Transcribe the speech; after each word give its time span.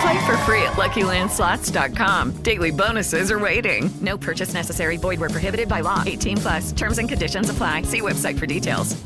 Play 0.00 0.26
for 0.26 0.36
free 0.38 0.62
at 0.62 0.74
LuckyLandSlots.com. 0.74 2.42
Daily 2.42 2.70
bonuses 2.70 3.30
are 3.30 3.38
waiting. 3.38 3.90
No 4.00 4.18
purchase 4.18 4.54
necessary. 4.54 4.96
Void 4.96 5.20
where 5.20 5.30
prohibited 5.30 5.68
by 5.68 5.80
law. 5.80 6.02
18 6.04 6.38
plus. 6.38 6.72
Terms 6.72 6.98
and 6.98 7.08
conditions 7.08 7.50
apply. 7.50 7.82
See 7.82 8.00
website 8.00 8.38
for 8.38 8.46
details. 8.46 8.96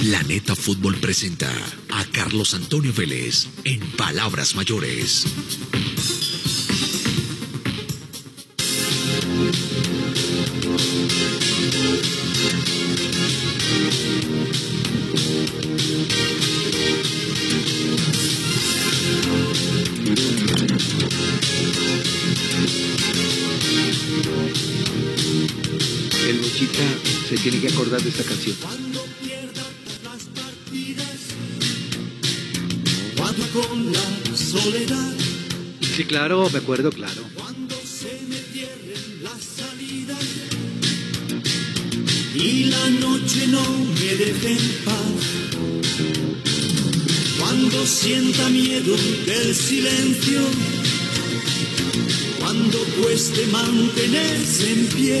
Planeta 0.00 0.54
Fútbol 0.54 0.98
presenta 0.98 1.50
a 1.90 2.04
Carlos 2.10 2.54
Antonio 2.54 2.90
Vélez 2.90 3.48
en 3.64 3.80
Palabras 3.98 4.54
Mayores. 4.54 5.26
Tiene 27.42 27.60
que 27.60 27.68
acordar 27.68 28.02
de 28.02 28.10
esta 28.10 28.24
canción. 28.24 28.56
Cuando 33.16 33.42
con 33.52 33.92
la 33.92 34.36
soledad, 34.36 35.14
Sí, 35.96 36.04
claro, 36.04 36.48
me 36.50 36.58
acuerdo, 36.58 36.90
claro. 36.90 37.22
cuando 37.34 37.74
se 37.76 38.20
me 38.28 38.36
cierren 38.36 39.22
las 39.22 39.40
salidas 39.42 40.24
y 42.34 42.64
la 42.64 42.90
noche 42.90 43.46
no 43.48 43.62
me 43.68 44.14
deje 44.16 44.52
en 44.52 44.68
paz. 44.84 44.94
Cuando 47.38 47.86
sienta 47.86 48.48
miedo 48.48 48.96
del 49.26 49.54
silencio, 49.54 50.40
cuando 52.38 52.78
cueste 53.02 53.46
mantenerse 53.48 54.72
en 54.72 54.86
pie, 54.86 55.20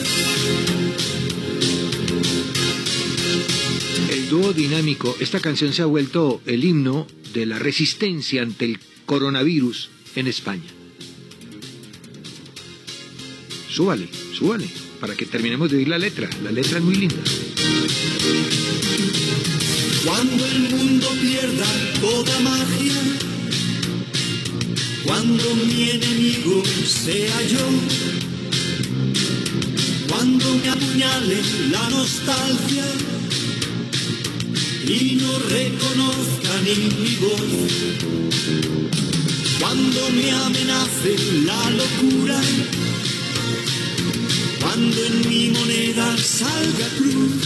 Dúo 4.31 4.53
dinámico, 4.53 5.13
esta 5.19 5.41
canción 5.41 5.73
se 5.73 5.81
ha 5.81 5.85
vuelto 5.85 6.41
el 6.45 6.63
himno 6.63 7.05
de 7.33 7.45
la 7.45 7.59
resistencia 7.59 8.41
ante 8.41 8.63
el 8.63 8.79
coronavirus 9.05 9.89
en 10.15 10.27
España. 10.27 10.69
Súbale, 13.69 14.07
súbale, 14.33 14.69
para 15.01 15.15
que 15.15 15.25
terminemos 15.25 15.69
de 15.69 15.77
oír 15.79 15.89
la 15.89 15.97
letra. 15.97 16.29
La 16.45 16.51
letra 16.51 16.77
es 16.77 16.83
muy 16.83 16.95
linda. 16.95 17.21
Cuando 20.05 20.45
el 20.45 20.59
mundo 20.69 21.07
pierda 21.19 21.67
toda 21.99 22.39
magia, 22.39 23.01
cuando 25.03 25.55
mi 25.55 25.89
enemigo 25.89 26.63
sea 26.85 27.41
yo, 27.47 27.67
cuando 30.07 30.55
me 30.55 30.69
apuñale 30.69 31.37
la 31.69 31.89
nostalgia 31.89 32.85
y 34.91 35.15
no 35.15 35.39
reconozca 35.39 36.51
ni 36.65 36.75
mi 36.75 37.15
voz, 37.15 37.51
cuando 39.59 40.09
me 40.09 40.31
amenace 40.31 41.15
la 41.45 41.69
locura, 41.69 42.41
cuando 44.59 45.05
en 45.05 45.29
mi 45.29 45.49
moneda 45.51 46.17
salga 46.17 46.87
cruz, 46.97 47.41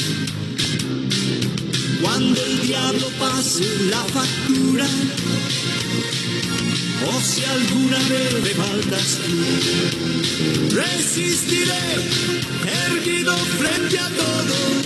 cuando 2.01 2.43
el 2.45 2.61
diablo 2.61 3.07
pase 3.19 3.65
la 3.91 4.03
factura, 4.05 4.87
o 7.07 7.21
si 7.21 7.43
alguna 7.43 7.99
vez 8.09 8.33
me 8.41 8.49
faltas 8.49 9.19
tú, 9.23 10.75
resistiré, 10.75 11.85
erguido 12.89 13.37
frente 13.37 13.99
a 13.99 14.09
todo, 14.09 14.85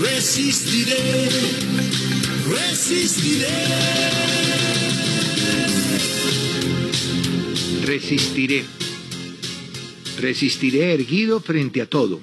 resistiré, 0.00 1.28
resistiré. 2.48 3.48
Resistiré. 7.84 8.64
Resistiré 10.20 10.94
erguido 10.94 11.40
frente 11.40 11.80
a 11.82 11.86
todo. 11.86 12.20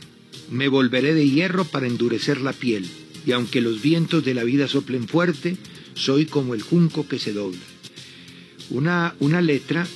Me 0.51 0.67
volveré 0.67 1.13
de 1.13 1.29
hierro 1.29 1.63
para 1.65 1.87
endurecer 1.87 2.41
la 2.41 2.51
piel. 2.53 2.85
Y 3.25 3.31
aunque 3.31 3.61
los 3.61 3.81
vientos 3.81 4.23
de 4.23 4.33
la 4.35 4.43
vida 4.43 4.67
soplen 4.67 5.07
fuerte, 5.07 5.57
soy 5.95 6.25
como 6.27 6.53
el 6.53 6.61
junco 6.61 7.07
que 7.07 7.17
se 7.19 7.33
dobla. 7.33 7.59
Una, 8.69 9.15
una 9.19 9.41
letra 9.41 9.87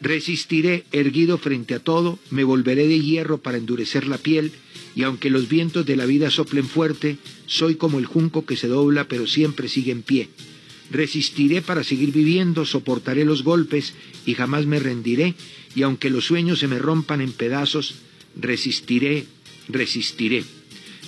Resistiré 0.00 0.84
erguido 0.92 1.38
frente 1.38 1.74
a 1.74 1.80
todo, 1.80 2.18
me 2.30 2.44
volveré 2.44 2.86
de 2.86 3.00
hierro 3.00 3.38
para 3.38 3.58
endurecer 3.58 4.06
la 4.06 4.18
piel, 4.18 4.52
y 4.94 5.02
aunque 5.02 5.30
los 5.30 5.48
vientos 5.48 5.86
de 5.86 5.96
la 5.96 6.06
vida 6.06 6.30
soplen 6.30 6.68
fuerte, 6.68 7.18
soy 7.46 7.74
como 7.74 7.98
el 7.98 8.06
junco 8.06 8.46
que 8.46 8.56
se 8.56 8.68
dobla 8.68 9.08
pero 9.08 9.26
siempre 9.26 9.68
sigue 9.68 9.92
en 9.92 10.02
pie. 10.02 10.28
Resistiré 10.90 11.62
para 11.62 11.84
seguir 11.84 12.12
viviendo, 12.12 12.64
soportaré 12.64 13.24
los 13.24 13.42
golpes 13.42 13.94
y 14.24 14.34
jamás 14.34 14.66
me 14.66 14.78
rendiré, 14.78 15.34
y 15.74 15.82
aunque 15.82 16.10
los 16.10 16.26
sueños 16.26 16.60
se 16.60 16.68
me 16.68 16.78
rompan 16.78 17.20
en 17.20 17.32
pedazos, 17.32 17.96
resistiré, 18.36 19.26
resistiré. 19.68 20.44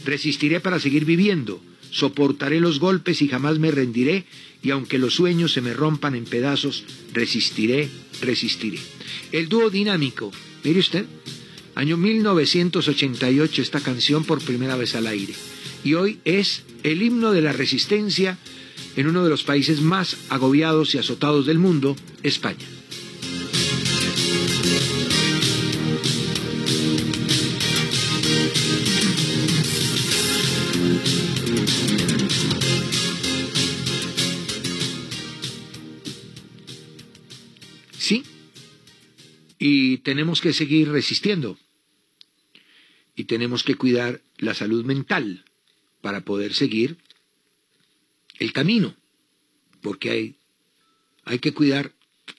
Resistiré 0.05 0.61
para 0.61 0.81
seguir 0.81 1.05
viviendo, 1.05 1.61
soportaré 1.91 2.61
los 2.61 2.79
golpes 2.79 3.23
y 3.23 3.29
jamás 3.29 3.59
me 3.59 3.71
rendiré, 3.71 4.25
y 4.63 4.71
aunque 4.71 4.99
los 4.99 5.15
sueños 5.15 5.53
se 5.53 5.61
me 5.61 5.75
rompan 5.75 6.15
en 6.15 6.25
pedazos, 6.25 6.85
resistiré, 7.13 7.89
resistiré. 8.21 8.79
El 9.33 9.49
dúo 9.49 9.71
dinámico, 9.71 10.31
mire 10.65 10.81
usted, 10.81 11.07
año 11.75 11.97
1988 11.97 13.63
esta 13.63 13.81
canción 13.81 14.25
por 14.25 14.43
primera 14.43 14.77
vez 14.77 14.95
al 14.95 15.07
aire, 15.07 15.35
y 15.85 15.95
hoy 15.95 16.19
es 16.25 16.63
el 16.83 17.03
himno 17.03 17.33
de 17.33 17.43
la 17.43 17.53
resistencia 17.53 18.39
en 18.97 19.07
uno 19.07 19.25
de 19.25 19.31
los 19.31 19.45
países 19.45 19.81
más 19.81 20.17
agobiados 20.29 20.95
y 20.95 20.99
azotados 20.99 21.47
del 21.47 21.59
mundo, 21.59 21.97
España. 22.23 22.80
Y 39.63 39.99
tenemos 39.99 40.41
que 40.41 40.55
seguir 40.55 40.91
resistiendo. 40.91 41.59
Y 43.15 43.25
tenemos 43.25 43.63
que 43.63 43.75
cuidar 43.75 44.23
la 44.39 44.55
salud 44.55 44.87
mental 44.87 45.45
para 46.01 46.23
poder 46.23 46.55
seguir 46.55 46.97
el 48.39 48.55
camino. 48.55 48.97
Porque 49.83 50.11
hay, 50.11 50.37
hay 51.25 51.39
que 51.41 51.53
cuidar 51.53 51.93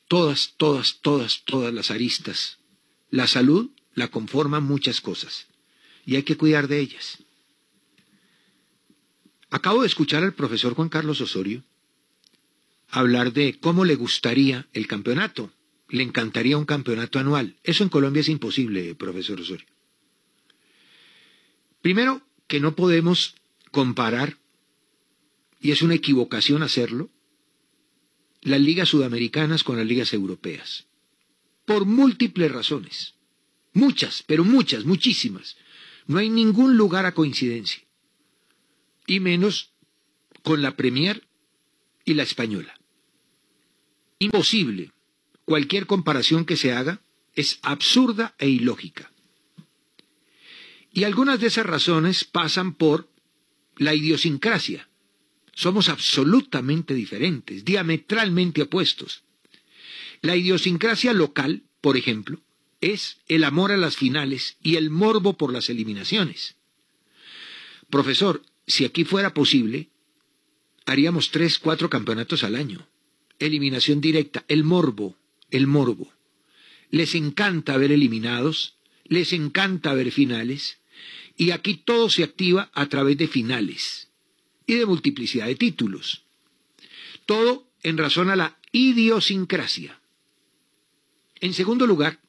todas, 0.08 0.56
todas, 0.58 1.00
todas, 1.02 1.44
todas 1.46 1.72
las 1.72 1.92
aristas. 1.92 2.58
La 3.12 3.28
salud 3.28 3.70
la 3.94 4.08
conforman 4.08 4.64
muchas 4.64 5.00
cosas. 5.00 5.46
Y 6.08 6.16
hay 6.16 6.24
que 6.24 6.38
cuidar 6.38 6.68
de 6.68 6.80
ellas. 6.80 7.20
Acabo 9.52 9.82
de 9.82 9.88
escuchar 9.88 10.24
al 10.24 10.34
profesor 10.34 10.74
Juan 10.74 10.90
Carlos 10.90 11.22
Osorio 11.22 11.64
hablar 12.90 13.32
de 13.32 13.60
cómo 13.60 13.86
le 13.86 13.96
gustaría 13.96 14.68
el 14.74 14.88
campeonato. 14.88 15.52
Le 15.92 16.04
encantaría 16.04 16.58
un 16.58 16.64
campeonato 16.64 17.20
anual. 17.20 17.58
Eso 17.64 17.84
en 17.84 17.90
Colombia 17.90 18.22
es 18.22 18.30
imposible, 18.30 18.96
profesor 18.96 19.42
Osorio. 19.42 19.68
Primero, 21.82 22.22
que 22.48 22.62
no 22.62 22.76
podemos 22.78 23.36
comparar, 23.72 24.38
y 25.60 25.72
es 25.72 25.82
una 25.82 25.96
equivocación 25.96 26.64
hacerlo, 26.64 27.10
las 28.42 28.62
ligas 28.62 28.88
sudamericanas 28.88 29.66
con 29.66 29.76
las 29.78 29.86
ligas 29.86 30.14
europeas. 30.14 30.88
Por 31.66 31.86
múltiples 31.86 32.50
razones. 32.50 33.16
Muchas, 33.74 34.24
pero 34.26 34.46
muchas, 34.46 34.86
muchísimas. 34.86 35.58
No 36.08 36.20
hay 36.20 36.30
ningún 36.30 36.78
lugar 36.78 37.06
a 37.06 37.14
coincidencia. 37.14 37.84
Y 39.06 39.20
menos 39.20 39.74
con 40.42 40.62
la 40.62 40.78
Premier 40.78 41.28
y 42.06 42.14
la 42.14 42.24
española. 42.24 42.80
Imposible. 44.20 44.94
Cualquier 45.46 45.86
comparación 45.86 46.46
que 46.46 46.58
se 46.58 46.74
haga 46.74 47.02
es 47.36 47.60
absurda 47.62 48.36
e 48.38 48.50
ilógica. 48.50 49.12
Y 50.94 51.06
algunas 51.06 51.40
de 51.40 51.48
esas 51.48 51.66
razones 51.66 52.26
pasan 52.26 52.74
por 52.74 53.10
la 53.78 53.96
idiosincrasia. 53.96 54.90
Somos 55.54 55.90
absolutamente 55.90 56.94
diferentes, 56.94 57.64
diametralmente 57.64 58.62
opuestos. 58.64 59.24
La 60.22 60.36
idiosincrasia 60.36 61.14
local, 61.14 61.64
por 61.82 61.98
ejemplo, 61.98 62.42
es 62.82 63.18
el 63.28 63.44
amor 63.44 63.72
a 63.72 63.78
las 63.78 63.96
finales 63.96 64.58
y 64.62 64.76
el 64.76 64.90
morbo 64.90 65.38
por 65.38 65.54
las 65.54 65.70
eliminaciones. 65.70 66.56
Profesor, 67.90 68.44
si 68.68 68.86
aquí 68.86 69.04
fuera 69.04 69.34
posible, 69.34 69.90
haríamos 70.86 71.32
tres, 71.32 71.60
cuatro 71.60 71.90
campeonatos 71.90 72.44
al 72.44 72.56
año. 72.56 72.88
Eliminación 73.40 74.02
directa, 74.02 74.46
el 74.48 74.64
morbo, 74.64 75.16
el 75.52 75.68
morbo. 75.68 76.12
Les 76.90 77.16
encanta 77.16 77.78
ver 77.78 77.92
eliminados, 77.92 78.76
les 79.06 79.34
encanta 79.34 79.94
ver 79.94 80.12
finales, 80.12 80.80
y 81.38 81.52
aquí 81.52 81.76
todo 81.76 82.10
se 82.10 82.24
activa 82.24 82.70
a 82.74 82.88
través 82.88 83.18
de 83.18 83.28
finales 83.28 84.10
y 84.66 84.76
de 84.76 84.86
multiplicidad 84.86 85.48
de 85.48 85.56
títulos. 85.56 86.24
Todo 87.26 87.68
en 87.84 87.98
razón 87.98 88.30
a 88.30 88.36
la 88.36 88.58
idiosincrasia. 88.72 90.00
En 91.40 91.54
segundo 91.54 91.88
lugar, 91.88 92.20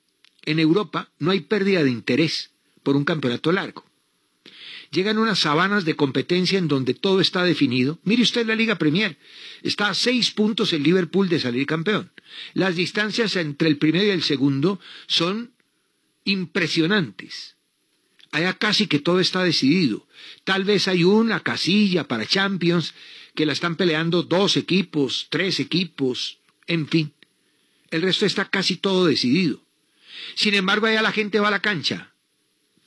en 0.44 0.58
Europa 0.58 1.10
no 1.18 1.30
hay 1.30 1.40
pérdida 1.40 1.84
de 1.84 1.90
interés 1.90 2.50
por 2.82 2.96
un 2.96 3.04
campeonato 3.04 3.52
largo. 3.52 3.84
Llegan 4.92 5.16
unas 5.16 5.38
sabanas 5.38 5.86
de 5.86 5.96
competencia 5.96 6.58
en 6.58 6.68
donde 6.68 6.92
todo 6.92 7.22
está 7.22 7.44
definido. 7.44 7.98
Mire 8.04 8.22
usted 8.22 8.46
la 8.46 8.54
Liga 8.54 8.76
Premier. 8.76 9.18
Está 9.62 9.88
a 9.88 9.94
seis 9.94 10.32
puntos 10.32 10.74
el 10.74 10.82
Liverpool 10.82 11.30
de 11.30 11.40
salir 11.40 11.66
campeón. 11.66 12.12
Las 12.52 12.76
distancias 12.76 13.34
entre 13.36 13.68
el 13.68 13.78
primero 13.78 14.04
y 14.04 14.10
el 14.10 14.22
segundo 14.22 14.80
son 15.06 15.54
impresionantes. 16.24 17.56
Allá 18.32 18.52
casi 18.52 18.86
que 18.86 18.98
todo 18.98 19.20
está 19.20 19.42
decidido. 19.42 20.06
Tal 20.44 20.64
vez 20.64 20.86
hay 20.88 21.04
una 21.04 21.40
casilla 21.40 22.06
para 22.06 22.26
Champions 22.26 22.92
que 23.34 23.46
la 23.46 23.54
están 23.54 23.76
peleando 23.76 24.22
dos 24.22 24.58
equipos, 24.58 25.28
tres 25.30 25.58
equipos, 25.58 26.38
en 26.66 26.86
fin. 26.86 27.14
El 27.90 28.02
resto 28.02 28.26
está 28.26 28.44
casi 28.44 28.76
todo 28.76 29.06
decidido. 29.06 29.64
Sin 30.34 30.52
embargo, 30.52 30.86
allá 30.86 31.00
la 31.00 31.12
gente 31.12 31.40
va 31.40 31.48
a 31.48 31.52
la 31.52 31.62
cancha, 31.62 32.11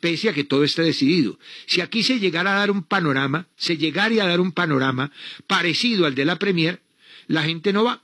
pese 0.05 0.29
a 0.29 0.33
que 0.33 0.43
todo 0.43 0.63
esté 0.63 0.83
decidido. 0.83 1.39
Si 1.65 1.81
aquí 1.81 2.03
se 2.03 2.19
llegara 2.19 2.53
a 2.53 2.59
dar 2.59 2.69
un 2.69 2.83
panorama, 2.83 3.47
se 3.55 3.75
llegaría 3.75 4.23
a 4.23 4.27
dar 4.27 4.39
un 4.39 4.51
panorama 4.51 5.11
parecido 5.47 6.05
al 6.05 6.13
de 6.13 6.25
la 6.25 6.37
Premier, 6.37 6.79
la 7.25 7.41
gente 7.41 7.73
no 7.73 7.83
va. 7.83 8.03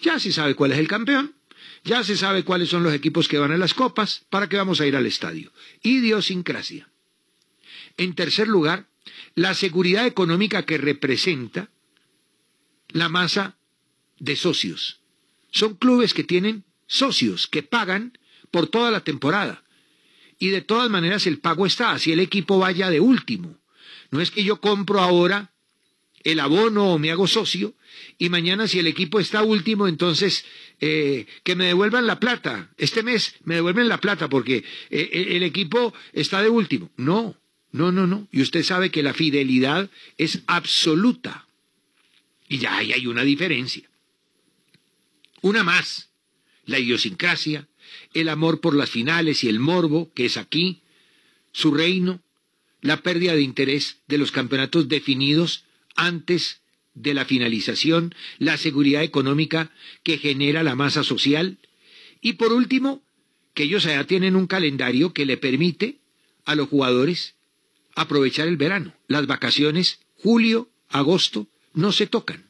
Ya 0.00 0.18
se 0.18 0.32
sabe 0.32 0.54
cuál 0.54 0.72
es 0.72 0.78
el 0.78 0.88
campeón, 0.88 1.34
ya 1.84 2.02
se 2.04 2.16
sabe 2.16 2.42
cuáles 2.42 2.70
son 2.70 2.82
los 2.82 2.94
equipos 2.94 3.28
que 3.28 3.36
van 3.36 3.52
a 3.52 3.58
las 3.58 3.74
copas, 3.74 4.24
¿para 4.30 4.48
qué 4.48 4.56
vamos 4.56 4.80
a 4.80 4.86
ir 4.86 4.96
al 4.96 5.04
estadio? 5.04 5.52
Idiosincrasia. 5.82 6.88
En 7.98 8.14
tercer 8.14 8.48
lugar, 8.48 8.86
la 9.34 9.52
seguridad 9.52 10.06
económica 10.06 10.64
que 10.64 10.78
representa 10.78 11.68
la 12.88 13.10
masa 13.10 13.58
de 14.18 14.36
socios. 14.36 15.00
Son 15.50 15.74
clubes 15.74 16.14
que 16.14 16.24
tienen 16.24 16.64
socios, 16.86 17.46
que 17.46 17.62
pagan 17.62 18.16
por 18.50 18.68
toda 18.68 18.90
la 18.90 19.04
temporada. 19.04 19.65
Y 20.38 20.48
de 20.48 20.62
todas 20.62 20.90
maneras 20.90 21.26
el 21.26 21.38
pago 21.38 21.66
está, 21.66 21.92
así 21.92 22.12
el 22.12 22.20
equipo 22.20 22.58
vaya 22.58 22.90
de 22.90 23.00
último. 23.00 23.58
No 24.10 24.20
es 24.20 24.30
que 24.30 24.44
yo 24.44 24.60
compro 24.60 25.00
ahora 25.00 25.52
el 26.24 26.40
abono 26.40 26.92
o 26.92 26.98
me 26.98 27.12
hago 27.12 27.28
socio, 27.28 27.74
y 28.18 28.28
mañana 28.30 28.66
si 28.66 28.80
el 28.80 28.88
equipo 28.88 29.20
está 29.20 29.42
último, 29.42 29.86
entonces 29.86 30.44
eh, 30.80 31.26
que 31.44 31.54
me 31.54 31.66
devuelvan 31.66 32.06
la 32.06 32.18
plata. 32.18 32.70
Este 32.78 33.02
mes 33.02 33.36
me 33.44 33.54
devuelven 33.54 33.88
la 33.88 34.00
plata 34.00 34.28
porque 34.28 34.64
eh, 34.90 35.26
el 35.30 35.42
equipo 35.44 35.94
está 36.12 36.42
de 36.42 36.48
último. 36.48 36.90
No, 36.96 37.36
no, 37.70 37.92
no, 37.92 38.06
no. 38.06 38.26
Y 38.32 38.42
usted 38.42 38.64
sabe 38.64 38.90
que 38.90 39.04
la 39.04 39.14
fidelidad 39.14 39.88
es 40.18 40.40
absoluta. 40.46 41.46
Y 42.48 42.58
ya 42.58 42.76
ahí 42.76 42.92
hay 42.92 43.06
una 43.06 43.22
diferencia. 43.22 43.88
Una 45.42 45.62
más, 45.62 46.10
la 46.64 46.78
idiosincrasia, 46.78 47.68
el 48.14 48.28
amor 48.28 48.60
por 48.60 48.74
las 48.74 48.90
finales 48.90 49.44
y 49.44 49.48
el 49.48 49.58
morbo, 49.58 50.12
que 50.14 50.26
es 50.26 50.36
aquí, 50.36 50.82
su 51.52 51.72
reino, 51.72 52.20
la 52.80 53.02
pérdida 53.02 53.34
de 53.34 53.42
interés 53.42 53.98
de 54.06 54.18
los 54.18 54.32
campeonatos 54.32 54.88
definidos 54.88 55.64
antes 55.94 56.60
de 56.94 57.14
la 57.14 57.24
finalización, 57.24 58.14
la 58.38 58.56
seguridad 58.56 59.02
económica 59.02 59.70
que 60.02 60.18
genera 60.18 60.62
la 60.62 60.74
masa 60.74 61.04
social 61.04 61.58
y 62.20 62.34
por 62.34 62.52
último, 62.52 63.02
que 63.54 63.64
ellos 63.64 63.86
allá 63.86 64.04
tienen 64.04 64.36
un 64.36 64.46
calendario 64.46 65.12
que 65.12 65.26
le 65.26 65.36
permite 65.36 65.98
a 66.44 66.54
los 66.54 66.68
jugadores 66.68 67.34
aprovechar 67.94 68.48
el 68.48 68.56
verano. 68.56 68.94
Las 69.08 69.26
vacaciones, 69.26 70.00
julio, 70.16 70.68
agosto, 70.88 71.48
no 71.72 71.92
se 71.92 72.06
tocan. 72.06 72.44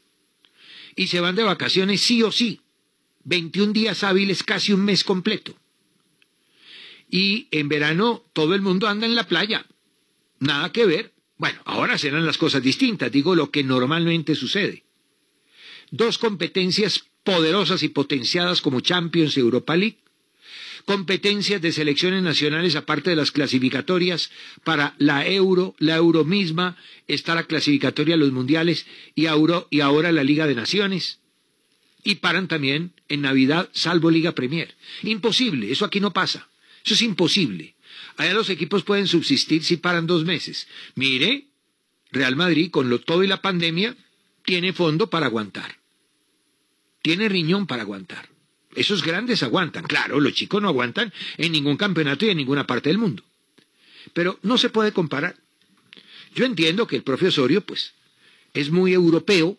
Y 0.94 1.08
se 1.08 1.20
van 1.20 1.36
de 1.36 1.42
vacaciones 1.42 2.00
sí 2.00 2.22
o 2.22 2.32
sí. 2.32 2.60
21 3.26 3.72
días 3.72 4.04
hábiles, 4.04 4.42
casi 4.44 4.72
un 4.72 4.84
mes 4.84 5.04
completo. 5.04 5.54
Y 7.10 7.48
en 7.50 7.68
verano 7.68 8.24
todo 8.32 8.54
el 8.54 8.62
mundo 8.62 8.88
anda 8.88 9.06
en 9.06 9.14
la 9.14 9.26
playa. 9.26 9.66
Nada 10.38 10.72
que 10.72 10.86
ver. 10.86 11.12
Bueno, 11.36 11.60
ahora 11.64 11.98
serán 11.98 12.24
las 12.24 12.38
cosas 12.38 12.62
distintas, 12.62 13.12
digo 13.12 13.34
lo 13.34 13.50
que 13.50 13.62
normalmente 13.62 14.34
sucede. 14.34 14.84
Dos 15.90 16.18
competencias 16.18 17.04
poderosas 17.24 17.82
y 17.82 17.88
potenciadas 17.88 18.62
como 18.62 18.80
Champions 18.80 19.36
Europa 19.36 19.76
League, 19.76 19.98
competencias 20.84 21.60
de 21.60 21.72
selecciones 21.72 22.22
nacionales 22.22 22.76
aparte 22.76 23.10
de 23.10 23.16
las 23.16 23.32
clasificatorias 23.32 24.30
para 24.64 24.94
la 24.98 25.26
Euro, 25.26 25.74
la 25.78 25.96
Euro 25.96 26.24
misma, 26.24 26.76
está 27.08 27.34
la 27.34 27.44
clasificatoria 27.44 28.14
a 28.14 28.18
los 28.18 28.32
mundiales 28.32 28.86
y, 29.16 29.24
y 29.24 29.80
ahora 29.80 30.12
la 30.12 30.24
Liga 30.24 30.46
de 30.46 30.54
Naciones. 30.54 31.18
Y 32.06 32.14
paran 32.14 32.46
también 32.46 32.92
en 33.08 33.22
Navidad, 33.22 33.68
salvo 33.72 34.12
Liga 34.12 34.30
Premier. 34.30 34.76
Imposible, 35.02 35.72
eso 35.72 35.84
aquí 35.84 35.98
no 35.98 36.12
pasa. 36.12 36.48
Eso 36.84 36.94
es 36.94 37.02
imposible. 37.02 37.74
Allá 38.16 38.32
los 38.32 38.48
equipos 38.48 38.84
pueden 38.84 39.08
subsistir 39.08 39.64
si 39.64 39.76
paran 39.76 40.06
dos 40.06 40.24
meses. 40.24 40.68
Mire, 40.94 41.48
Real 42.12 42.36
Madrid, 42.36 42.70
con 42.70 42.88
lo 42.90 43.00
todo 43.00 43.24
y 43.24 43.26
la 43.26 43.42
pandemia, 43.42 43.96
tiene 44.44 44.72
fondo 44.72 45.10
para 45.10 45.26
aguantar. 45.26 45.78
Tiene 47.02 47.28
riñón 47.28 47.66
para 47.66 47.82
aguantar. 47.82 48.28
Esos 48.76 49.02
grandes 49.02 49.42
aguantan. 49.42 49.82
Claro, 49.82 50.20
los 50.20 50.32
chicos 50.32 50.62
no 50.62 50.68
aguantan 50.68 51.12
en 51.38 51.50
ningún 51.50 51.76
campeonato 51.76 52.24
y 52.24 52.28
en 52.28 52.36
ninguna 52.36 52.68
parte 52.68 52.88
del 52.88 52.98
mundo. 52.98 53.24
Pero 54.12 54.38
no 54.44 54.58
se 54.58 54.70
puede 54.70 54.92
comparar. 54.92 55.34
Yo 56.36 56.44
entiendo 56.44 56.86
que 56.86 56.94
el 56.94 57.02
propio 57.02 57.30
Osorio, 57.30 57.62
pues, 57.62 57.94
es 58.54 58.70
muy 58.70 58.92
europeo 58.92 59.58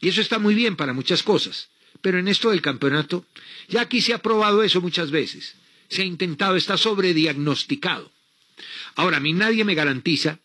y 0.00 0.10
eso 0.10 0.20
está 0.20 0.38
muy 0.38 0.54
bien 0.54 0.76
para 0.76 0.92
muchas 0.92 1.24
cosas. 1.24 1.71
Pero 2.02 2.18
en 2.18 2.28
esto 2.28 2.50
del 2.50 2.60
campeonato, 2.60 3.24
ya 3.68 3.80
aquí 3.80 4.02
se 4.02 4.12
ha 4.12 4.18
probado 4.18 4.62
eso 4.62 4.80
muchas 4.80 5.10
veces 5.10 5.56
se 5.92 6.02
ha 6.02 6.06
intentado, 6.06 6.56
está 6.56 6.78
sobrediagnosticado. 6.78 8.10
Ahora, 8.96 9.18
a 9.18 9.20
mí 9.20 9.34
nadie 9.34 9.64
me 9.64 9.74
garantiza 9.74 10.38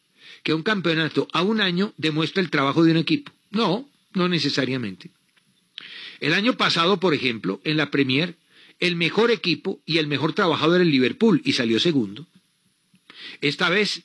que 0.43 0.53
un 0.53 0.61
campeonato 0.61 1.27
a 1.31 1.41
un 1.41 1.61
año 1.61 1.93
demuestre 1.97 2.43
el 2.43 2.49
trabajo 2.49 2.83
de 2.83 2.91
un 2.91 2.97
equipo. 2.97 3.31
No, 3.49 3.89
no 4.13 4.27
necesariamente. 4.27 5.11
El 6.19 6.33
año 6.33 6.57
pasado, 6.57 6.99
por 6.99 7.13
ejemplo, 7.13 7.61
en 7.63 7.77
la 7.77 7.91
Premier, 7.91 8.35
el 8.79 8.97
mejor 8.97 9.31
equipo 9.31 9.81
y 9.85 9.99
el 9.99 10.07
mejor 10.07 10.33
trabajador 10.33 10.75
era 10.75 10.83
el 10.83 10.91
Liverpool 10.91 11.41
y 11.45 11.53
salió 11.53 11.79
segundo. 11.79 12.27
Esta 13.39 13.69
vez 13.69 14.03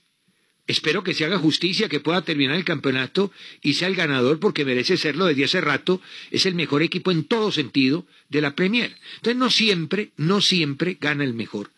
Espero 0.73 1.05
que 1.05 1.13
se 1.13 1.27
haga 1.27 1.37
justicia, 1.37 1.91
que 1.91 2.01
pueda 2.01 2.23
terminar 2.23 2.57
el 2.57 2.65
campeonato 2.65 3.31
y 3.61 3.75
sea 3.75 3.89
el 3.89 3.95
ganador 3.95 4.41
porque 4.41 4.65
merece 4.65 4.97
serlo 4.97 5.27
desde 5.27 5.45
hace 5.45 5.61
rato. 5.61 6.01
Es 6.31 6.47
el 6.47 6.55
mejor 6.55 6.83
equipo 6.83 7.11
en 7.11 7.25
todo 7.25 7.53
sentido 7.53 8.07
de 8.31 8.41
la 8.41 8.55
Premier. 8.55 8.97
Entonces 9.17 9.37
no 9.37 9.51
siempre, 9.51 10.13
no 10.17 10.41
siempre 10.41 10.97
gana 10.99 11.25
el 11.25 11.35
mejor. 11.35 11.73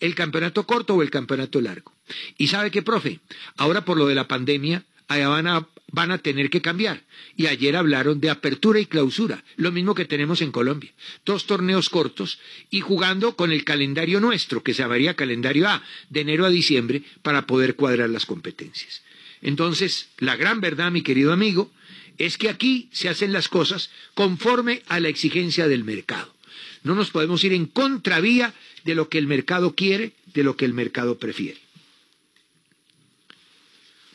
El 0.00 0.14
campeonato 0.14 0.64
corto 0.64 0.94
o 0.94 1.02
el 1.02 1.10
campeonato 1.10 1.60
largo. 1.60 1.92
Y 2.38 2.48
sabe 2.48 2.70
qué, 2.70 2.80
profe, 2.80 3.20
ahora 3.58 3.84
por 3.84 3.98
lo 3.98 4.06
de 4.06 4.14
la 4.14 4.28
pandemia, 4.28 4.82
allá 5.08 5.28
van 5.28 5.46
a, 5.46 5.68
van 5.90 6.10
a 6.10 6.18
tener 6.18 6.50
que 6.50 6.60
cambiar. 6.60 7.02
Y 7.36 7.46
ayer 7.46 7.76
hablaron 7.76 8.20
de 8.20 8.30
apertura 8.30 8.80
y 8.80 8.86
clausura, 8.86 9.44
lo 9.56 9.72
mismo 9.72 9.94
que 9.94 10.04
tenemos 10.04 10.42
en 10.42 10.52
Colombia. 10.52 10.92
Dos 11.24 11.46
torneos 11.46 11.88
cortos 11.88 12.38
y 12.70 12.80
jugando 12.80 13.36
con 13.36 13.52
el 13.52 13.64
calendario 13.64 14.20
nuestro, 14.20 14.62
que 14.62 14.74
se 14.74 14.82
llamaría 14.82 15.14
calendario 15.14 15.68
A, 15.68 15.82
de 16.10 16.20
enero 16.20 16.44
a 16.44 16.50
diciembre, 16.50 17.02
para 17.22 17.46
poder 17.46 17.74
cuadrar 17.74 18.10
las 18.10 18.26
competencias. 18.26 19.02
Entonces, 19.40 20.08
la 20.18 20.36
gran 20.36 20.60
verdad, 20.60 20.90
mi 20.90 21.02
querido 21.02 21.32
amigo, 21.32 21.70
es 22.18 22.36
que 22.36 22.48
aquí 22.48 22.88
se 22.92 23.08
hacen 23.08 23.32
las 23.32 23.48
cosas 23.48 23.90
conforme 24.14 24.82
a 24.88 25.00
la 25.00 25.08
exigencia 25.08 25.68
del 25.68 25.84
mercado. 25.84 26.34
No 26.82 26.94
nos 26.94 27.10
podemos 27.10 27.42
ir 27.44 27.52
en 27.52 27.66
contravía 27.66 28.54
de 28.84 28.94
lo 28.94 29.08
que 29.08 29.18
el 29.18 29.26
mercado 29.26 29.74
quiere, 29.74 30.12
de 30.34 30.42
lo 30.42 30.56
que 30.56 30.64
el 30.64 30.74
mercado 30.74 31.18
prefiere. 31.18 31.60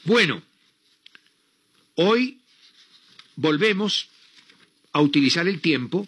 Bueno, 0.04 0.44
Hoy 1.96 2.40
volvemos 3.36 4.10
a 4.94 5.02
utilizar 5.02 5.48
el 5.48 5.62
tiempo 5.62 6.08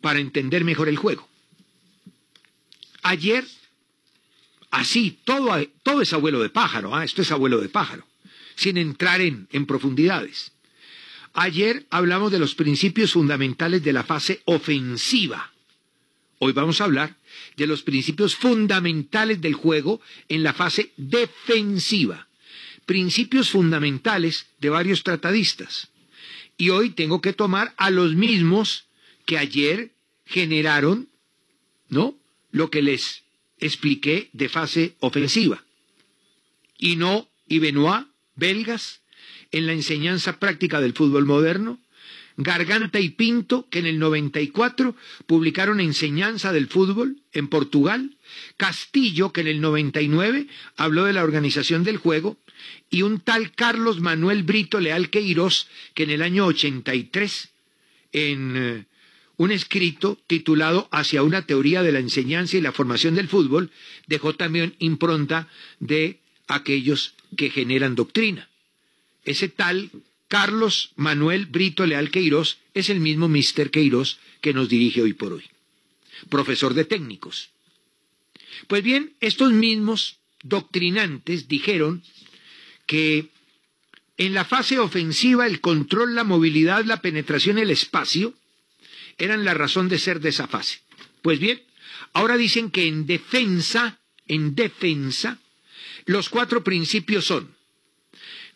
para 0.00 0.18
entender 0.18 0.64
mejor 0.64 0.88
el 0.88 0.96
juego. 0.96 1.28
Ayer, 3.02 3.44
así, 4.70 5.18
todo, 5.24 6.02
es 6.02 6.12
abuelo 6.12 6.40
de 6.40 6.50
pájaro, 6.50 6.94
¿ah? 6.94 7.04
esto 7.04 7.22
es 7.22 7.30
abuelo 7.30 7.60
de 7.60 7.68
pájaro, 7.68 8.06
sin 8.54 8.78
entrar 8.78 9.20
en, 9.20 9.48
en 9.52 9.66
profundidades. 9.66 10.52
Ayer 11.34 11.86
hablamos 11.90 12.32
de 12.32 12.38
los 12.38 12.54
principios 12.54 13.12
fundamentales 13.12 13.82
de 13.82 13.92
la 13.92 14.04
fase 14.04 14.42
ofensiva. 14.46 15.52
Hoy 16.38 16.52
vamos 16.52 16.80
a 16.80 16.84
hablar 16.84 17.16
de 17.56 17.66
los 17.66 17.82
principios 17.82 18.34
fundamentales 18.34 19.40
del 19.40 19.54
juego 19.54 20.00
en 20.28 20.42
la 20.42 20.54
fase 20.54 20.92
defensiva 20.96 22.25
principios 22.86 23.50
fundamentales 23.50 24.46
de 24.60 24.70
varios 24.70 25.02
tratadistas. 25.02 25.90
Y 26.56 26.70
hoy 26.70 26.90
tengo 26.90 27.20
que 27.20 27.32
tomar 27.32 27.74
a 27.76 27.90
los 27.90 28.14
mismos 28.14 28.86
que 29.26 29.36
ayer 29.36 29.92
generaron, 30.24 31.08
¿no? 31.88 32.16
Lo 32.50 32.70
que 32.70 32.80
les 32.80 33.24
expliqué 33.58 34.30
de 34.32 34.48
fase 34.48 34.96
ofensiva. 35.00 35.62
Y 36.78 36.96
no 36.96 37.28
y 37.48 37.58
Benoit, 37.58 38.06
belgas, 38.34 39.00
en 39.50 39.66
la 39.66 39.72
enseñanza 39.72 40.38
práctica 40.38 40.80
del 40.80 40.94
fútbol 40.94 41.26
moderno, 41.26 41.78
Garganta 42.36 43.00
y 43.00 43.10
Pinto, 43.10 43.66
que 43.70 43.78
en 43.78 43.86
el 43.86 43.98
94 43.98 44.94
publicaron 45.26 45.80
Enseñanza 45.80 46.52
del 46.52 46.66
Fútbol 46.68 47.22
en 47.32 47.48
Portugal, 47.48 48.16
Castillo, 48.58 49.32
que 49.32 49.40
en 49.40 49.46
el 49.46 49.60
99 49.62 50.46
habló 50.76 51.04
de 51.04 51.14
la 51.14 51.24
organización 51.24 51.82
del 51.82 51.96
juego, 51.96 52.36
y 52.90 53.02
un 53.02 53.20
tal 53.20 53.52
Carlos 53.52 54.00
Manuel 54.00 54.42
Brito 54.42 54.80
Leal 54.80 55.10
Queiroz, 55.10 55.68
que 55.94 56.04
en 56.04 56.10
el 56.10 56.22
año 56.22 56.46
83, 56.46 57.50
en 58.12 58.56
eh, 58.56 58.84
un 59.36 59.50
escrito 59.50 60.18
titulado 60.26 60.88
Hacia 60.90 61.22
una 61.22 61.46
teoría 61.46 61.82
de 61.82 61.92
la 61.92 61.98
enseñanza 61.98 62.56
y 62.56 62.60
la 62.60 62.72
formación 62.72 63.14
del 63.14 63.28
fútbol, 63.28 63.70
dejó 64.06 64.34
también 64.34 64.74
impronta 64.78 65.48
de 65.80 66.20
aquellos 66.48 67.14
que 67.36 67.50
generan 67.50 67.94
doctrina. 67.94 68.48
Ese 69.24 69.48
tal 69.48 69.90
Carlos 70.28 70.92
Manuel 70.96 71.46
Brito 71.46 71.86
Leal 71.86 72.10
Queiroz 72.10 72.58
es 72.74 72.90
el 72.90 73.00
mismo 73.00 73.28
Mister 73.28 73.70
Queiroz 73.70 74.18
que 74.40 74.54
nos 74.54 74.68
dirige 74.68 75.02
hoy 75.02 75.12
por 75.12 75.32
hoy, 75.32 75.44
profesor 76.28 76.74
de 76.74 76.84
técnicos. 76.84 77.50
Pues 78.68 78.82
bien, 78.82 79.14
estos 79.20 79.52
mismos 79.52 80.18
doctrinantes 80.42 81.48
dijeron 81.48 82.02
que 82.86 83.28
en 84.16 84.32
la 84.32 84.44
fase 84.44 84.78
ofensiva 84.78 85.46
el 85.46 85.60
control, 85.60 86.14
la 86.14 86.24
movilidad, 86.24 86.84
la 86.84 87.02
penetración, 87.02 87.58
el 87.58 87.70
espacio 87.70 88.34
eran 89.18 89.44
la 89.44 89.54
razón 89.54 89.88
de 89.88 89.98
ser 89.98 90.20
de 90.20 90.30
esa 90.30 90.46
fase. 90.46 90.80
Pues 91.22 91.38
bien, 91.38 91.62
ahora 92.12 92.36
dicen 92.36 92.70
que 92.70 92.86
en 92.86 93.06
defensa, 93.06 93.98
en 94.26 94.54
defensa, 94.54 95.38
los 96.06 96.28
cuatro 96.28 96.62
principios 96.64 97.26
son 97.26 97.54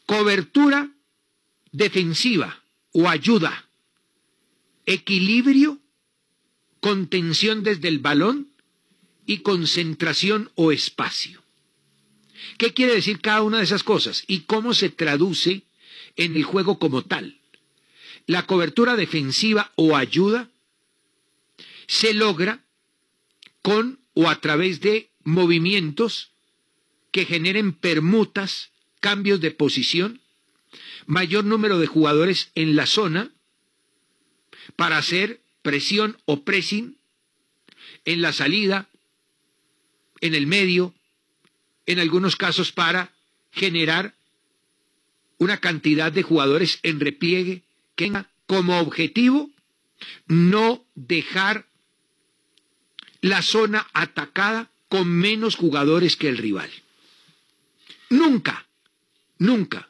cobertura 0.06 0.90
defensiva 1.72 2.62
o 2.92 3.08
ayuda, 3.08 3.68
equilibrio, 4.86 5.78
contención 6.80 7.62
desde 7.62 7.88
el 7.88 7.98
balón 7.98 8.48
y 9.26 9.38
concentración 9.38 10.50
o 10.54 10.72
espacio. 10.72 11.42
¿Qué 12.58 12.72
quiere 12.72 12.94
decir 12.94 13.20
cada 13.20 13.42
una 13.42 13.58
de 13.58 13.64
esas 13.64 13.82
cosas 13.82 14.24
y 14.26 14.40
cómo 14.40 14.74
se 14.74 14.90
traduce 14.90 15.62
en 16.16 16.36
el 16.36 16.44
juego 16.44 16.78
como 16.78 17.02
tal? 17.02 17.38
La 18.26 18.46
cobertura 18.46 18.96
defensiva 18.96 19.72
o 19.76 19.96
ayuda 19.96 20.50
se 21.86 22.14
logra 22.14 22.64
con 23.62 23.98
o 24.14 24.28
a 24.28 24.40
través 24.40 24.80
de 24.80 25.10
movimientos 25.24 26.30
que 27.12 27.24
generen 27.24 27.72
permutas, 27.72 28.70
cambios 29.00 29.40
de 29.40 29.50
posición, 29.50 30.20
mayor 31.06 31.44
número 31.44 31.78
de 31.78 31.86
jugadores 31.86 32.50
en 32.54 32.76
la 32.76 32.86
zona 32.86 33.32
para 34.76 34.98
hacer 34.98 35.40
presión 35.62 36.16
o 36.26 36.44
pressing 36.44 36.96
en 38.04 38.22
la 38.22 38.32
salida, 38.32 38.88
en 40.20 40.34
el 40.34 40.46
medio, 40.46 40.94
en 41.90 41.98
algunos 41.98 42.36
casos 42.36 42.70
para 42.72 43.12
generar 43.50 44.14
una 45.38 45.56
cantidad 45.56 46.12
de 46.12 46.22
jugadores 46.22 46.78
en 46.82 47.00
repliegue 47.00 47.62
que 47.96 48.04
tenga 48.04 48.30
como 48.46 48.78
objetivo 48.78 49.50
no 50.26 50.84
dejar 50.94 51.66
la 53.20 53.42
zona 53.42 53.86
atacada 53.92 54.70
con 54.88 55.08
menos 55.08 55.56
jugadores 55.56 56.16
que 56.16 56.28
el 56.28 56.38
rival. 56.38 56.70
Nunca, 58.08 58.66
nunca. 59.38 59.88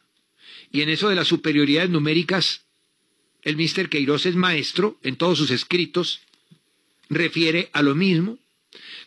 Y 0.73 0.83
en 0.83 0.89
eso 0.89 1.09
de 1.09 1.17
las 1.17 1.29
superioridades 1.29 1.91
numéricas, 1.91 2.65
el 3.43 3.57
Mr. 3.57 3.89
Queiroz 3.89 4.27
es 4.27 4.37
maestro 4.37 4.99
en 5.03 5.17
todos 5.17 5.39
sus 5.39 5.51
escritos, 5.51 6.21
refiere 7.09 7.71
a 7.73 7.83
lo 7.83 7.95
mismo. 7.95 8.39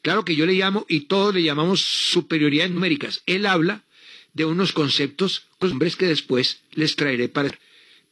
Claro 0.01 0.25
que 0.25 0.35
yo 0.35 0.45
le 0.45 0.53
llamo, 0.53 0.85
y 0.89 1.01
todos 1.01 1.33
le 1.33 1.43
llamamos 1.43 1.81
superioridades 1.81 2.71
numéricas. 2.71 3.23
Él 3.25 3.45
habla 3.45 3.83
de 4.33 4.45
unos 4.45 4.73
conceptos, 4.73 5.47
hombres 5.59 5.95
que 5.95 6.07
después 6.07 6.61
les 6.71 6.95
traeré 6.95 7.29
para 7.29 7.57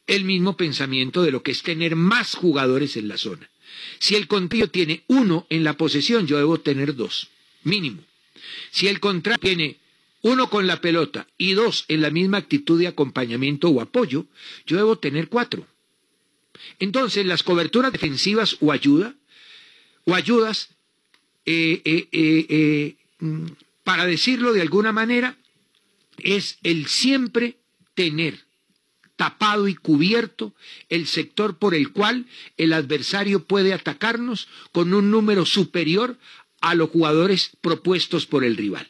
el 0.06 0.24
mismo 0.24 0.56
pensamiento 0.56 1.22
de 1.22 1.30
lo 1.30 1.42
que 1.42 1.52
es 1.52 1.62
tener 1.62 1.96
más 1.96 2.34
jugadores 2.34 2.96
en 2.96 3.08
la 3.08 3.18
zona. 3.18 3.50
Si 3.98 4.14
el 4.14 4.26
contrario 4.26 4.68
tiene 4.68 5.02
uno 5.06 5.46
en 5.50 5.64
la 5.64 5.76
posesión, 5.76 6.26
yo 6.26 6.38
debo 6.38 6.60
tener 6.60 6.94
dos, 6.94 7.28
mínimo. 7.62 8.02
Si 8.70 8.88
el 8.88 9.00
contrario 9.00 9.40
tiene 9.40 9.76
uno 10.22 10.48
con 10.48 10.66
la 10.66 10.80
pelota 10.80 11.26
y 11.36 11.52
dos 11.52 11.84
en 11.88 12.00
la 12.00 12.10
misma 12.10 12.38
actitud 12.38 12.78
de 12.78 12.86
acompañamiento 12.86 13.68
o 13.68 13.80
apoyo, 13.80 14.26
yo 14.66 14.76
debo 14.76 14.98
tener 14.98 15.28
cuatro. 15.28 15.66
Entonces, 16.78 17.26
las 17.26 17.42
coberturas 17.42 17.92
defensivas 17.92 18.56
o 18.60 18.72
ayuda, 18.72 19.14
o 20.04 20.14
ayudas, 20.14 20.70
eh, 21.44 21.82
eh, 21.84 22.08
eh, 22.12 22.96
mm, 23.18 23.46
para 23.84 24.06
decirlo 24.06 24.52
de 24.52 24.62
alguna 24.62 24.92
manera, 24.92 25.36
es 26.18 26.58
el 26.62 26.86
siempre 26.86 27.56
tener 27.94 28.40
tapado 29.16 29.68
y 29.68 29.74
cubierto 29.74 30.54
el 30.88 31.06
sector 31.06 31.58
por 31.58 31.74
el 31.74 31.92
cual 31.92 32.26
el 32.56 32.72
adversario 32.72 33.44
puede 33.44 33.72
atacarnos 33.72 34.48
con 34.72 34.94
un 34.94 35.10
número 35.10 35.46
superior 35.46 36.18
a 36.60 36.74
los 36.74 36.90
jugadores 36.90 37.50
propuestos 37.60 38.26
por 38.26 38.44
el 38.44 38.56
rival. 38.56 38.88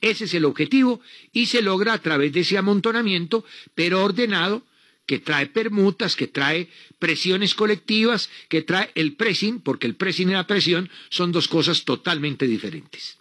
Ese 0.00 0.24
es 0.24 0.34
el 0.34 0.44
objetivo 0.44 1.00
y 1.32 1.46
se 1.46 1.62
logra 1.62 1.94
a 1.94 1.98
través 1.98 2.32
de 2.32 2.40
ese 2.40 2.58
amontonamiento, 2.58 3.44
pero 3.74 4.04
ordenado, 4.04 4.62
que 5.06 5.18
trae 5.18 5.46
permutas, 5.46 6.16
que 6.16 6.26
trae 6.26 6.68
presiones 6.98 7.54
colectivas, 7.54 8.30
que 8.48 8.62
trae 8.62 8.90
el 8.94 9.14
pressing, 9.14 9.60
porque 9.60 9.86
el 9.86 9.96
pressing 9.96 10.30
y 10.30 10.32
la 10.32 10.46
presión 10.46 10.90
son 11.10 11.32
dos 11.32 11.48
cosas 11.48 11.84
totalmente 11.84 12.46
diferentes. 12.46 13.18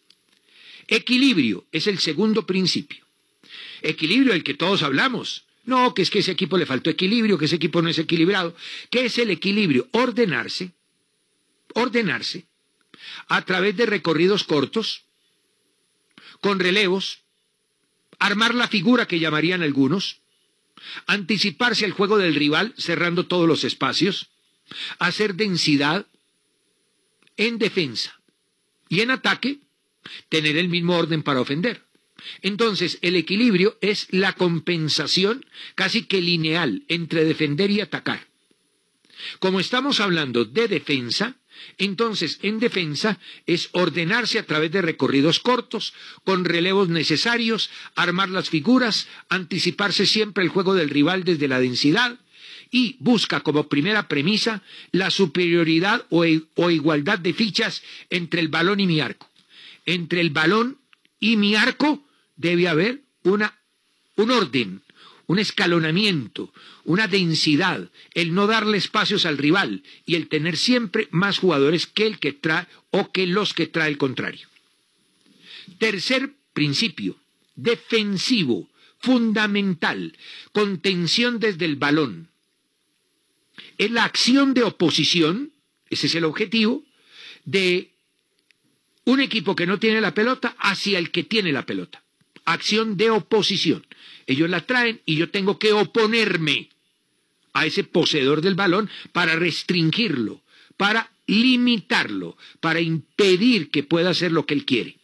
Equilibrio 0.87 1.65
es 1.71 1.87
el 1.87 1.99
segundo 1.99 2.45
principio. 2.45 3.05
Equilibrio 3.81 4.33
del 4.33 4.43
que 4.43 4.53
todos 4.53 4.83
hablamos. 4.83 5.45
No, 5.65 5.93
que 5.93 6.01
es 6.01 6.09
que 6.09 6.19
ese 6.19 6.31
equipo 6.31 6.57
le 6.57 6.65
faltó 6.65 6.89
equilibrio, 6.89 7.37
que 7.37 7.45
ese 7.45 7.55
equipo 7.55 7.81
no 7.81 7.89
es 7.89 7.97
equilibrado. 7.97 8.55
¿Qué 8.89 9.05
es 9.05 9.17
el 9.17 9.31
equilibrio? 9.31 9.87
Ordenarse, 9.91 10.71
ordenarse 11.73 12.45
a 13.27 13.41
través 13.43 13.75
de 13.75 13.85
recorridos 13.85 14.43
cortos, 14.43 15.03
con 16.41 16.59
relevos, 16.59 17.19
armar 18.19 18.55
la 18.55 18.67
figura 18.67 19.07
que 19.07 19.19
llamarían 19.19 19.63
algunos, 19.63 20.22
anticiparse 21.07 21.85
al 21.85 21.91
juego 21.91 22.17
del 22.17 22.35
rival 22.35 22.73
cerrando 22.77 23.27
todos 23.27 23.47
los 23.47 23.63
espacios, 23.63 24.29
hacer 24.99 25.35
densidad 25.35 26.07
en 27.37 27.57
defensa 27.57 28.19
y 28.89 29.01
en 29.01 29.11
ataque, 29.11 29.59
tener 30.29 30.57
el 30.57 30.69
mismo 30.69 30.97
orden 30.97 31.23
para 31.23 31.41
ofender. 31.41 31.85
Entonces, 32.41 32.99
el 33.01 33.15
equilibrio 33.15 33.77
es 33.81 34.07
la 34.11 34.33
compensación 34.33 35.45
casi 35.75 36.03
que 36.05 36.21
lineal 36.21 36.83
entre 36.87 37.25
defender 37.25 37.71
y 37.71 37.81
atacar. 37.81 38.27
Como 39.39 39.59
estamos 39.59 39.99
hablando 39.99 40.45
de 40.45 40.67
defensa, 40.67 41.37
entonces 41.77 42.39
en 42.41 42.59
defensa 42.59 43.19
es 43.45 43.69
ordenarse 43.71 44.39
a 44.39 44.45
través 44.45 44.71
de 44.71 44.81
recorridos 44.81 45.39
cortos, 45.39 45.93
con 46.23 46.45
relevos 46.45 46.89
necesarios, 46.89 47.69
armar 47.95 48.29
las 48.29 48.49
figuras, 48.49 49.07
anticiparse 49.29 50.05
siempre 50.05 50.43
el 50.43 50.49
juego 50.49 50.73
del 50.73 50.89
rival 50.89 51.23
desde 51.23 51.47
la 51.47 51.59
densidad 51.59 52.19
y 52.71 52.97
busca 52.99 53.41
como 53.41 53.69
primera 53.69 54.07
premisa 54.07 54.63
la 54.91 55.11
superioridad 55.11 56.05
o, 56.09 56.25
o 56.55 56.69
igualdad 56.71 57.19
de 57.19 57.33
fichas 57.33 57.83
entre 58.09 58.41
el 58.41 58.47
balón 58.47 58.79
y 58.79 58.87
mi 58.87 58.99
arco. 58.99 59.29
Entre 59.85 60.21
el 60.21 60.31
balón 60.31 60.79
y 61.19 61.37
mi 61.37 61.55
arco 61.55 62.03
debe 62.35 62.67
haber 62.67 63.01
una, 63.23 63.57
un 64.15 64.31
orden, 64.31 64.81
un 65.27 65.39
escalonamiento, 65.39 66.53
una 66.83 67.07
densidad, 67.07 67.89
el 68.13 68.33
no 68.33 68.47
darle 68.47 68.77
espacios 68.77 69.25
al 69.25 69.37
rival 69.37 69.83
y 70.05 70.15
el 70.15 70.27
tener 70.27 70.57
siempre 70.57 71.07
más 71.11 71.37
jugadores 71.37 71.87
que 71.87 72.05
el 72.05 72.19
que 72.19 72.33
trae 72.33 72.67
o 72.91 73.11
que 73.11 73.25
los 73.27 73.53
que 73.53 73.67
trae 73.67 73.89
el 73.89 73.97
contrario. 73.97 74.47
Tercer 75.77 76.33
principio, 76.53 77.17
defensivo, 77.55 78.69
fundamental, 78.99 80.17
contención 80.51 81.39
desde 81.39 81.65
el 81.65 81.77
balón. 81.77 82.29
Es 83.77 83.91
la 83.91 84.03
acción 84.03 84.53
de 84.53 84.63
oposición, 84.63 85.51
ese 85.89 86.07
es 86.07 86.15
el 86.15 86.25
objetivo, 86.25 86.83
de 87.45 87.91
un 89.05 89.19
equipo 89.19 89.55
que 89.55 89.67
no 89.67 89.79
tiene 89.79 90.01
la 90.01 90.13
pelota 90.13 90.55
hacia 90.59 90.99
el 90.99 91.11
que 91.11 91.23
tiene 91.23 91.51
la 91.51 91.65
pelota 91.65 92.03
acción 92.45 92.97
de 92.97 93.09
oposición. 93.09 93.85
Ellos 94.25 94.49
la 94.49 94.61
traen 94.61 95.01
y 95.05 95.15
yo 95.15 95.29
tengo 95.29 95.59
que 95.59 95.73
oponerme 95.73 96.69
a 97.53 97.65
ese 97.65 97.83
poseedor 97.83 98.41
del 98.41 98.55
balón 98.55 98.89
para 99.11 99.35
restringirlo, 99.35 100.41
para 100.77 101.11
limitarlo, 101.27 102.37
para 102.59 102.81
impedir 102.81 103.69
que 103.69 103.83
pueda 103.83 104.09
hacer 104.09 104.31
lo 104.31 104.45
que 104.45 104.53
él 104.53 104.65
quiere. 104.65 104.97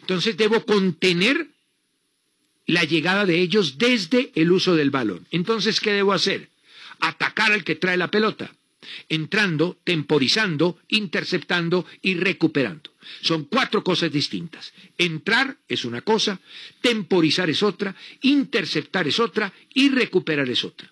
Entonces 0.00 0.36
debo 0.36 0.64
contener 0.64 1.48
la 2.66 2.84
llegada 2.84 3.26
de 3.26 3.40
ellos 3.40 3.78
desde 3.78 4.30
el 4.34 4.52
uso 4.52 4.76
del 4.76 4.90
balón. 4.90 5.26
Entonces, 5.30 5.80
¿qué 5.80 5.92
debo 5.92 6.12
hacer? 6.12 6.50
Atacar 7.00 7.52
al 7.52 7.64
que 7.64 7.74
trae 7.74 7.96
la 7.96 8.10
pelota, 8.10 8.54
entrando, 9.08 9.78
temporizando, 9.84 10.78
interceptando 10.88 11.86
y 12.02 12.14
recuperando. 12.14 12.90
Son 13.22 13.44
cuatro 13.44 13.82
cosas 13.82 14.12
distintas. 14.12 14.72
Entrar 14.98 15.58
es 15.68 15.84
una 15.84 16.02
cosa, 16.02 16.40
temporizar 16.80 17.50
es 17.50 17.62
otra, 17.62 17.94
interceptar 18.22 19.08
es 19.08 19.18
otra 19.18 19.52
y 19.74 19.88
recuperar 19.88 20.48
es 20.48 20.64
otra. 20.64 20.90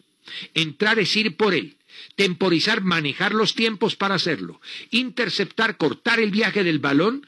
Entrar 0.54 0.98
es 0.98 1.14
ir 1.16 1.36
por 1.36 1.54
él. 1.54 1.76
Temporizar, 2.16 2.82
manejar 2.82 3.34
los 3.34 3.54
tiempos 3.54 3.96
para 3.96 4.14
hacerlo. 4.14 4.60
Interceptar, 4.90 5.76
cortar 5.76 6.20
el 6.20 6.30
viaje 6.30 6.64
del 6.64 6.78
balón 6.78 7.26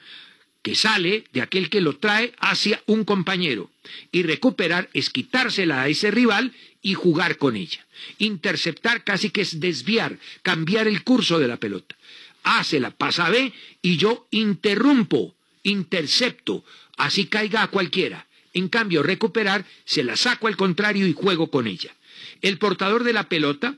que 0.63 0.75
sale 0.75 1.25
de 1.33 1.41
aquel 1.41 1.71
que 1.71 1.81
lo 1.81 1.97
trae 1.97 2.35
hacia 2.39 2.83
un 2.87 3.05
compañero. 3.05 3.71
Y 4.13 4.23
recuperar 4.23 4.91
es 4.93 5.11
quitársela 5.11 5.83
a 5.83 5.89
ese 5.89 6.11
rival 6.11 6.53
y 6.83 6.95
jugar 6.95 7.39
con 7.39 7.57
ella. 7.57 7.87
Interceptar 8.19 9.05
casi 9.05 9.31
que 9.31 9.43
es 9.43 9.61
desviar, 9.61 10.19
cambiar 10.43 10.89
el 10.89 11.03
curso 11.03 11.39
de 11.39 11.49
la 11.49 11.57
pelota. 11.59 11.97
Hace 12.43 12.81
la 12.81 12.91
pasa 12.91 13.29
B 13.29 13.53
y 13.83 13.97
yo 13.97 14.27
interrumpo, 14.31 15.35
intercepto, 15.63 16.65
así 16.97 17.27
caiga 17.27 17.63
a 17.63 17.69
cualquiera. 17.69 18.27
En 18.53 18.69
cambio, 18.69 19.03
recuperar, 19.03 19.65
se 19.85 20.03
la 20.03 20.17
saco 20.17 20.47
al 20.47 20.57
contrario 20.57 21.07
y 21.07 21.13
juego 21.13 21.51
con 21.51 21.67
ella. 21.67 21.95
El 22.43 22.59
portador 22.59 23.05
de 23.05 23.13
la 23.13 23.29
pelota 23.29 23.77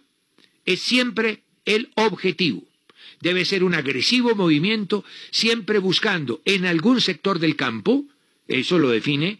es 0.65 0.81
siempre 0.81 1.43
el 1.65 1.91
objetivo. 1.95 2.65
Debe 3.23 3.45
ser 3.45 3.63
un 3.63 3.75
agresivo 3.75 4.35
movimiento, 4.35 5.05
siempre 5.31 5.79
buscando 5.79 6.43
en 6.45 6.67
algún 6.67 7.01
sector 7.01 7.39
del 7.39 7.55
campo, 7.55 8.05
eso 8.49 8.81
lo 8.81 8.91
define 8.91 9.39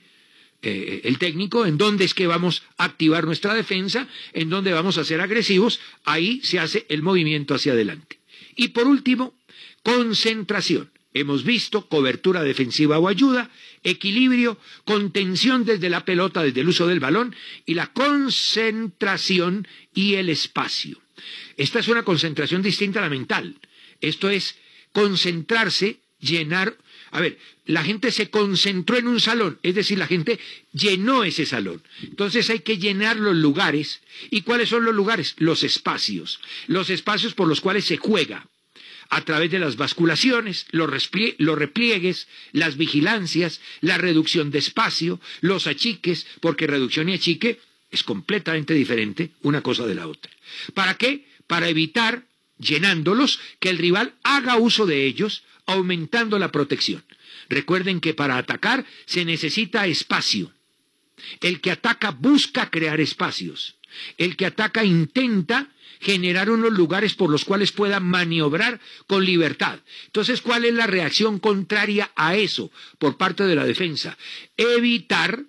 eh, 0.63 1.01
el 1.03 1.19
técnico, 1.19 1.67
en 1.67 1.79
dónde 1.79 2.05
es 2.05 2.15
que 2.15 2.29
vamos 2.29 2.63
a 2.79 2.85
activar 2.85 3.25
nuestra 3.25 3.55
defensa, 3.55 4.07
en 4.35 4.51
dónde 4.51 4.73
vamos 4.73 4.99
a 4.99 5.05
ser 5.05 5.21
agresivos, 5.21 5.81
ahí 6.05 6.41
se 6.45 6.61
hace 6.61 6.87
el 6.91 7.03
movimiento 7.03 7.57
hacia 7.57 7.73
adelante. 7.73 8.21
Y 8.55 8.69
por 8.69 8.87
último, 8.87 9.35
concentración. 9.83 10.93
Hemos 11.13 11.43
visto 11.43 11.89
cobertura 11.89 12.45
defensiva 12.45 13.01
o 13.01 13.09
ayuda, 13.09 13.51
equilibrio, 13.83 14.59
contención 14.85 15.65
desde 15.65 15.91
la 15.91 16.05
pelota, 16.05 16.45
desde 16.45 16.61
el 16.61 16.69
uso 16.69 16.87
del 16.87 17.01
balón, 17.01 17.35
y 17.67 17.75
la 17.75 17.93
concentración 17.93 19.67
y 19.93 20.15
el 20.15 20.29
espacio. 20.29 21.03
Esta 21.57 21.81
es 21.81 21.89
una 21.89 22.05
concentración 22.05 22.63
distinta 22.63 23.01
a 23.01 23.03
la 23.03 23.11
mental. 23.11 23.57
Esto 24.03 24.29
es 24.29 24.57
concentrarse, 24.93 26.01
llenar. 26.21 26.77
A 27.11 27.21
ver, 27.21 27.39
la 27.65 27.83
gente 27.83 28.11
se 28.11 28.29
concentró 28.29 28.99
en 28.99 29.09
un 29.09 29.21
salón, 29.21 29.59
es 29.63 29.75
decir, 29.75 29.99
la 29.99 30.07
gente 30.07 30.39
llenó 30.73 31.25
ese 31.25 31.47
salón. 31.47 31.83
Entonces 32.03 32.51
hay 32.51 32.61
que 32.61 32.79
llenar 32.79 33.17
los 33.17 33.37
lugares. 33.37 34.03
¿Y 34.31 34.43
cuáles 34.43 34.69
son 34.69 34.85
los 34.85 34.95
lugares? 34.95 35.35
Los 35.39 35.63
espacios. 35.63 36.41
Los 36.67 36.91
espacios 36.91 37.35
por 37.35 37.49
los 37.49 37.61
cuales 37.61 37.85
se 37.85 37.97
juega 37.97 38.47
a 39.13 39.21
través 39.27 39.51
de 39.51 39.59
las 39.59 39.77
basculaciones, 39.77 40.65
los, 40.71 40.89
repliegues, 40.89 42.29
las 42.53 42.79
vigilancias, 42.79 43.61
la 43.83 43.99
reducción 43.99 44.51
de 44.51 44.59
espacio, 44.59 45.21
los 45.43 45.67
achiques, 45.67 46.27
porque 46.41 46.67
reducción 46.67 47.11
y 47.11 47.15
achique 47.15 47.61
es 47.91 48.03
completamente 48.05 48.73
diferente 48.73 49.33
una 49.43 49.61
cosa 49.61 49.85
de 49.87 49.95
la 49.95 50.09
otra. 50.09 50.33
¿Para 50.73 50.95
qué? 50.95 51.27
Para 51.47 51.69
evitar, 51.69 52.25
llenándolos, 52.59 53.41
que 53.61 53.71
el 53.71 53.79
rival 53.79 54.15
haga 54.23 54.57
uso 54.57 54.87
de 54.87 55.07
ellos, 55.07 55.45
aumentando 55.67 56.39
la 56.39 56.53
protección. 56.53 57.05
Recuerden 57.49 58.01
que 58.01 58.15
para 58.15 58.39
atacar 58.39 58.85
se 59.07 59.25
necesita 59.25 59.87
espacio. 59.87 60.53
El 61.41 61.61
que 61.61 61.71
ataca 61.71 62.11
busca 62.11 62.71
crear 62.71 63.01
espacios. 63.01 63.77
El 64.17 64.37
que 64.37 64.47
ataca 64.47 64.85
intenta 64.85 65.69
generar 66.01 66.51
unos 66.51 66.73
lugares 66.73 67.15
por 67.15 67.31
los 67.31 67.45
cuales 67.45 67.71
pueda 67.71 68.01
maniobrar 68.01 68.81
con 69.07 69.25
libertad. 69.25 69.79
Entonces, 70.07 70.41
¿cuál 70.41 70.65
es 70.65 70.75
la 70.75 70.87
reacción 70.87 71.39
contraria 71.39 72.11
a 72.17 72.37
eso 72.37 72.73
por 72.99 73.17
parte 73.17 73.45
de 73.45 73.55
la 73.55 73.65
defensa? 73.65 74.19
Evitar 74.57 75.45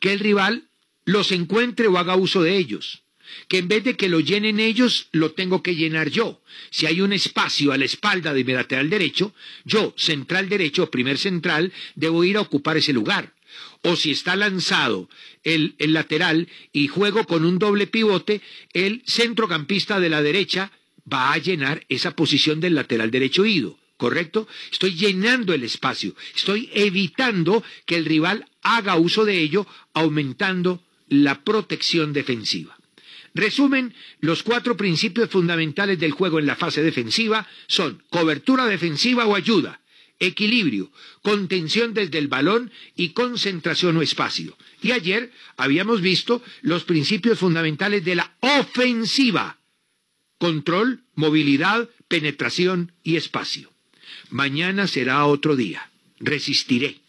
que 0.00 0.12
el 0.12 0.18
rival 0.18 0.68
los 1.04 1.30
encuentre 1.30 1.86
o 1.86 1.96
haga 1.96 2.16
uso 2.16 2.42
de 2.42 2.56
ellos. 2.56 3.03
Que 3.48 3.58
en 3.58 3.68
vez 3.68 3.84
de 3.84 3.96
que 3.96 4.08
lo 4.08 4.20
llenen 4.20 4.60
ellos, 4.60 5.08
lo 5.12 5.32
tengo 5.32 5.62
que 5.62 5.74
llenar 5.74 6.08
yo. 6.08 6.40
Si 6.70 6.86
hay 6.86 7.00
un 7.00 7.12
espacio 7.12 7.72
a 7.72 7.78
la 7.78 7.84
espalda 7.84 8.32
de 8.32 8.44
mi 8.44 8.52
lateral 8.52 8.90
derecho, 8.90 9.34
yo, 9.64 9.94
central 9.96 10.48
derecho, 10.48 10.90
primer 10.90 11.18
central, 11.18 11.72
debo 11.94 12.24
ir 12.24 12.36
a 12.36 12.42
ocupar 12.42 12.76
ese 12.76 12.92
lugar 12.92 13.32
o 13.84 13.96
si 13.96 14.10
está 14.10 14.34
lanzado 14.34 15.08
el, 15.42 15.74
lateral 15.78 16.48
y 16.72 16.88
juego 16.88 17.24
con 17.24 17.44
un 17.44 17.58
doble 17.58 17.86
pivote, 17.86 18.40
el 18.72 19.02
centrocampista 19.06 20.00
de 20.00 20.08
la 20.08 20.22
derecha 20.22 20.72
va 21.10 21.32
a 21.32 21.38
llenar 21.38 21.84
esa 21.90 22.16
posición 22.16 22.60
del 22.60 22.74
lateral 22.74 23.10
derecho 23.10 23.44
ido. 23.44 23.78
¿Correcto? 23.96 24.48
Estoy 24.72 24.94
llenando 24.96 25.54
el 25.54 25.62
espacio, 25.62 26.16
estoy 26.34 26.68
evitando 26.74 27.62
que 27.86 27.94
el 27.94 28.04
rival 28.04 28.48
haga 28.62 28.96
uso 28.96 29.24
de 29.24 29.38
ello, 29.38 29.68
aumentando 29.92 30.82
la 31.08 31.44
protección 31.44 32.12
defensiva. 32.12 32.76
Resumen, 33.34 33.92
los 34.20 34.44
cuatro 34.44 34.76
principios 34.76 35.28
fundamentales 35.28 35.98
del 35.98 36.12
juego 36.12 36.38
en 36.38 36.46
la 36.46 36.54
fase 36.54 36.82
defensiva 36.82 37.48
son 37.66 38.02
cobertura 38.08 38.66
defensiva 38.66 39.26
o 39.26 39.34
ayuda, 39.34 39.80
equilibrio, 40.20 40.92
contención 41.22 41.94
desde 41.94 42.18
el 42.18 42.28
balón 42.28 42.70
y 42.94 43.08
concentración 43.10 43.96
o 43.96 44.02
espacio. 44.02 44.56
Y 44.80 44.92
ayer 44.92 45.32
habíamos 45.56 46.00
visto 46.00 46.42
los 46.62 46.84
principios 46.84 47.40
fundamentales 47.40 48.04
de 48.04 48.14
la 48.14 48.36
ofensiva. 48.40 49.58
Control, 50.38 51.02
movilidad, 51.16 51.90
penetración 52.06 52.92
y 53.02 53.16
espacio. 53.16 53.72
Mañana 54.30 54.86
será 54.86 55.26
otro 55.26 55.56
día. 55.56 55.90
Resistiré. 56.20 57.00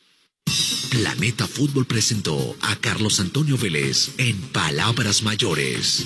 Planeta 0.95 1.45
Fútbol 1.45 1.86
presentó 1.86 2.55
a 2.62 2.77
Carlos 2.77 3.19
Antonio 3.19 3.58
Vélez 3.58 4.12
en 4.17 4.39
Palabras 4.53 5.23
Mayores. 5.23 6.05